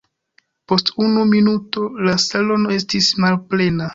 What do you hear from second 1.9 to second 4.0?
la salono estis malplena.